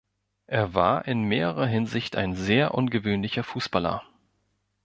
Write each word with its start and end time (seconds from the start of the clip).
Er 0.47 0.73
war 0.73 1.05
in 1.07 1.25
mehrerer 1.25 1.67
Hinsicht 1.67 2.15
ein 2.15 2.33
sehr 2.33 2.73
ungewöhnlicher 2.73 3.43
Fußballer. 3.43 4.01